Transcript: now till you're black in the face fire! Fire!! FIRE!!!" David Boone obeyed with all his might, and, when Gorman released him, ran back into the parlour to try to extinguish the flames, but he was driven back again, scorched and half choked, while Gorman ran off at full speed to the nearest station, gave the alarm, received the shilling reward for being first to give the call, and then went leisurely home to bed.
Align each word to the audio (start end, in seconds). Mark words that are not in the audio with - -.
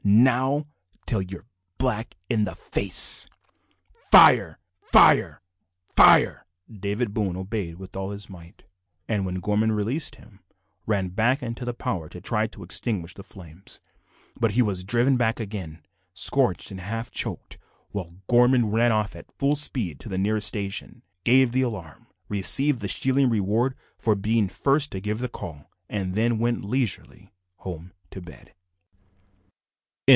now 0.03 0.65
till 1.05 1.21
you're 1.21 1.45
black 1.77 2.15
in 2.29 2.43
the 2.45 2.55
face 2.55 3.29
fire! 4.11 4.57
Fire!! 4.91 5.41
FIRE!!!" 5.95 6.45
David 6.71 7.13
Boone 7.13 7.37
obeyed 7.37 7.77
with 7.77 7.95
all 7.95 8.09
his 8.09 8.27
might, 8.29 8.63
and, 9.07 9.25
when 9.27 9.35
Gorman 9.35 9.71
released 9.71 10.15
him, 10.15 10.39
ran 10.87 11.09
back 11.09 11.41
into 11.43 11.63
the 11.65 11.73
parlour 11.75 12.09
to 12.09 12.19
try 12.19 12.47
to 12.47 12.63
extinguish 12.63 13.13
the 13.13 13.21
flames, 13.23 13.79
but 14.37 14.51
he 14.51 14.61
was 14.63 14.83
driven 14.83 15.15
back 15.17 15.39
again, 15.39 15.81
scorched 16.15 16.71
and 16.71 16.81
half 16.81 17.09
choked, 17.11 17.57
while 17.91 18.15
Gorman 18.27 18.71
ran 18.71 18.91
off 18.91 19.15
at 19.15 19.31
full 19.39 19.55
speed 19.55 19.99
to 20.01 20.09
the 20.09 20.17
nearest 20.17 20.47
station, 20.47 21.03
gave 21.23 21.51
the 21.51 21.61
alarm, 21.61 22.07
received 22.27 22.81
the 22.81 22.87
shilling 22.89 23.29
reward 23.29 23.75
for 23.99 24.15
being 24.15 24.47
first 24.49 24.91
to 24.93 24.99
give 24.99 25.19
the 25.19 25.29
call, 25.29 25.69
and 25.89 26.15
then 26.15 26.39
went 26.39 26.65
leisurely 26.65 27.31
home 27.57 27.93
to 28.09 28.19
bed. 28.19 28.53